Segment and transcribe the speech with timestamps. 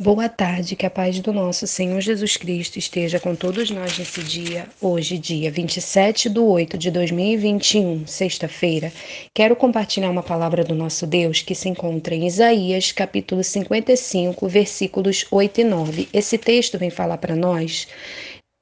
[0.00, 4.22] Boa tarde, que a paz do nosso Senhor Jesus Cristo esteja com todos nós nesse
[4.22, 8.92] dia, hoje, dia 27 de 8 de 2021, sexta-feira.
[9.34, 15.26] Quero compartilhar uma palavra do nosso Deus que se encontra em Isaías, capítulo 55, versículos
[15.32, 16.08] 8 e 9.
[16.12, 17.88] Esse texto vem falar para nós: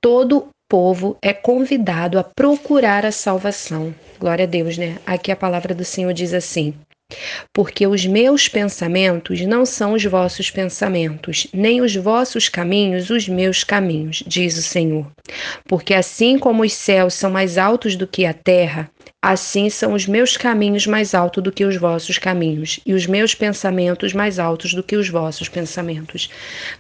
[0.01, 3.95] todo povo é convidado a procurar a salvação.
[4.19, 4.97] Glória a Deus, né?
[5.05, 6.73] Aqui a palavra do Senhor diz assim:
[7.53, 13.65] porque os meus pensamentos não são os vossos pensamentos, nem os vossos caminhos os meus
[13.65, 15.07] caminhos, diz o Senhor.
[15.67, 18.91] Porque assim como os céus são mais altos do que a terra,
[19.23, 23.35] assim são os meus caminhos mais altos do que os vossos caminhos, e os meus
[23.35, 26.29] pensamentos mais altos do que os vossos pensamentos.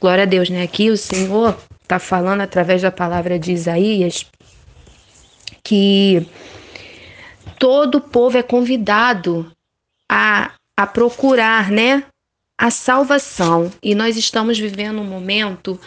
[0.01, 0.63] Glória a Deus, né?
[0.63, 4.27] Aqui o Senhor está falando através da palavra de Isaías
[5.65, 6.25] que
[7.59, 9.51] todo povo é convidado
[10.11, 12.05] a, a procurar, né?
[12.59, 13.73] A salvação.
[13.83, 15.79] E nós estamos vivendo um momento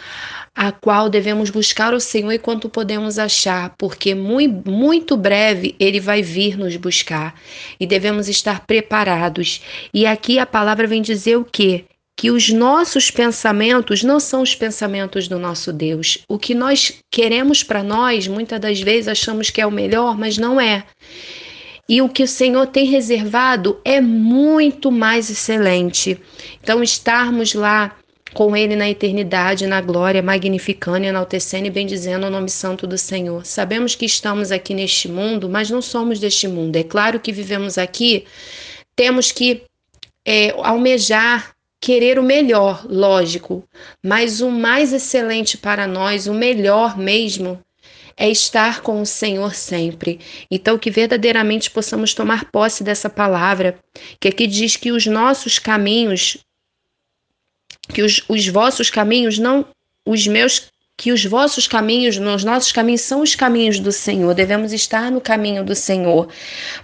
[0.54, 6.22] a qual devemos buscar o Senhor enquanto podemos achar, porque muito, muito breve ele vai
[6.22, 7.34] vir nos buscar
[7.78, 9.62] e devemos estar preparados.
[9.94, 11.84] E aqui a palavra vem dizer o quê?
[12.16, 16.18] Que os nossos pensamentos não são os pensamentos do nosso Deus.
[16.28, 20.36] O que nós queremos para nós, muitas das vezes achamos que é o melhor, mas
[20.36, 20.84] não é.
[21.90, 26.16] E o que o Senhor tem reservado é muito mais excelente.
[26.62, 27.96] Então, estarmos lá
[28.32, 33.44] com Ele na eternidade, na glória, magnificando, enaltecendo e bendizendo o nome santo do Senhor.
[33.44, 36.76] Sabemos que estamos aqui neste mundo, mas não somos deste mundo.
[36.76, 38.24] É claro que vivemos aqui,
[38.94, 39.62] temos que
[40.24, 43.64] é, almejar querer o melhor, lógico,
[44.00, 47.60] mas o mais excelente para nós, o melhor mesmo,
[48.20, 50.20] é estar com o Senhor sempre.
[50.50, 53.78] Então, que verdadeiramente possamos tomar posse dessa palavra,
[54.20, 56.36] que aqui diz que os nossos caminhos,
[57.88, 59.66] que os, os vossos caminhos, não
[60.06, 60.68] os meus
[60.98, 65.18] que os vossos caminhos, os nossos caminhos são os caminhos do Senhor, devemos estar no
[65.18, 66.28] caminho do Senhor,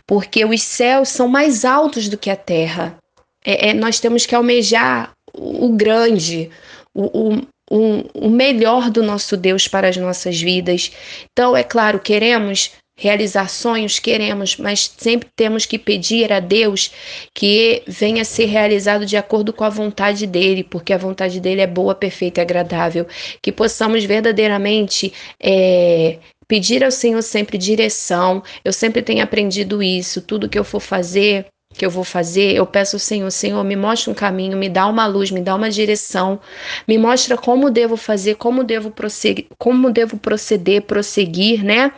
[0.07, 2.97] porque os céus são mais altos do que a terra.
[3.45, 6.49] É, é, nós temos que almejar o, o grande,
[6.95, 10.93] o, o, o melhor do nosso Deus para as nossas vidas.
[11.33, 16.91] Então, é claro, queremos realizar sonhos, queremos, mas sempre temos que pedir a Deus
[17.35, 21.67] que venha ser realizado de acordo com a vontade dele, porque a vontade dele é
[21.67, 23.07] boa, perfeita e agradável.
[23.43, 28.43] Que possamos verdadeiramente é, pedir ao Senhor sempre direção.
[28.65, 30.23] Eu sempre tenho aprendido isso.
[30.23, 33.77] Tudo que eu for fazer, que eu vou fazer, eu peço ao Senhor, Senhor, me
[33.77, 36.41] mostre um caminho, me dá uma luz, me dá uma direção,
[36.89, 41.93] me mostra como devo fazer, como devo prosseguir, como devo proceder, prosseguir, né?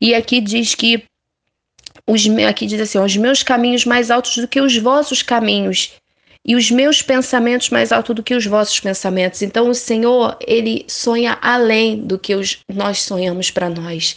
[0.00, 1.04] E aqui diz que
[2.06, 5.92] os aqui diz assim, os meus caminhos mais altos do que os vossos caminhos
[6.44, 9.42] e os meus pensamentos mais alto do que os vossos pensamentos.
[9.42, 14.16] Então o Senhor, ele sonha além do que os, nós sonhamos para nós.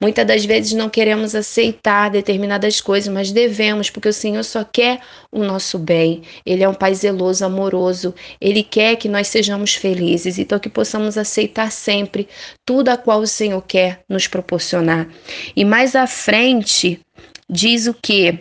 [0.00, 5.00] Muitas das vezes não queremos aceitar determinadas coisas, mas devemos, porque o Senhor só quer
[5.32, 6.22] o nosso bem.
[6.46, 8.14] Ele é um Pai zeloso, amoroso.
[8.40, 10.38] Ele quer que nós sejamos felizes.
[10.38, 12.28] Então que possamos aceitar sempre
[12.64, 15.08] tudo a qual o Senhor quer nos proporcionar.
[15.56, 17.00] E mais à frente
[17.50, 18.38] diz o que?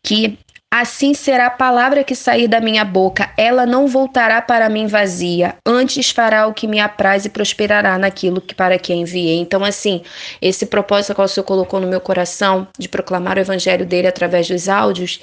[0.00, 0.38] Que
[0.76, 5.54] Assim será a palavra que sair da minha boca, ela não voltará para mim vazia,
[5.64, 9.38] antes fará o que me apraz e prosperará naquilo que para que enviei.
[9.38, 10.02] Então, assim,
[10.42, 14.48] esse propósito que o Senhor colocou no meu coração de proclamar o evangelho dele através
[14.48, 15.20] dos áudios,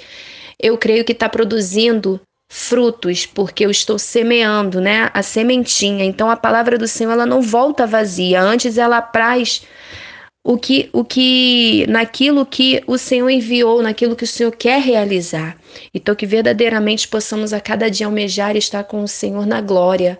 [0.58, 2.18] eu creio que está produzindo
[2.50, 6.02] frutos, porque eu estou semeando, né, a sementinha.
[6.02, 9.60] Então, a palavra do Senhor ela não volta vazia, antes ela apraz
[10.44, 15.56] o que, o que naquilo que o Senhor enviou, naquilo que o Senhor quer realizar.
[15.94, 20.18] Então que verdadeiramente possamos a cada dia almejar estar com o Senhor na glória,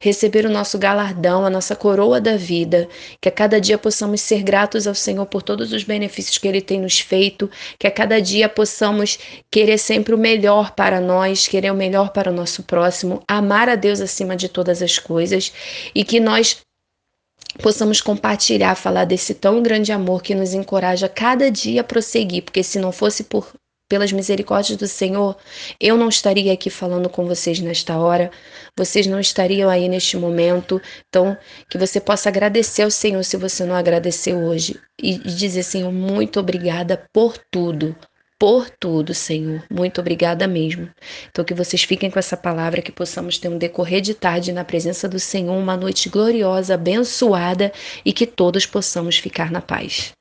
[0.00, 2.88] receber o nosso galardão, a nossa coroa da vida,
[3.20, 6.60] que a cada dia possamos ser gratos ao Senhor por todos os benefícios que ele
[6.60, 7.48] tem nos feito,
[7.78, 12.30] que a cada dia possamos querer sempre o melhor para nós, querer o melhor para
[12.30, 15.52] o nosso próximo, amar a Deus acima de todas as coisas
[15.94, 16.58] e que nós
[17.60, 22.62] possamos compartilhar, falar desse tão grande amor que nos encoraja cada dia a prosseguir, porque
[22.62, 23.52] se não fosse por
[23.88, 25.36] pelas misericórdias do Senhor,
[25.80, 28.30] eu não estaria aqui falando com vocês nesta hora,
[28.78, 30.80] vocês não estariam aí neste momento.
[31.08, 31.36] Então,
[31.68, 36.38] que você possa agradecer ao Senhor se você não agradeceu hoje e dizer, Senhor, muito
[36.38, 37.96] obrigada por tudo
[38.40, 39.62] por tudo, Senhor.
[39.70, 40.88] Muito obrigada mesmo.
[41.30, 44.64] Então, que vocês fiquem com essa palavra, que possamos ter um decorrer de tarde na
[44.64, 47.70] presença do Senhor, uma noite gloriosa, abençoada
[48.02, 50.12] e que todos possamos ficar na paz.